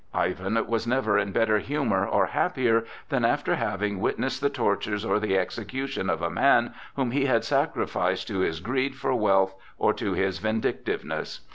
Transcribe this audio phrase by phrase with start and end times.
[0.15, 5.19] Ivan was never in better humor or happier than after having witnessed the tortures or
[5.19, 9.93] the execution of a man whom he had sacrificed to his greed for wealth or
[9.93, 11.41] to his vindictiveness.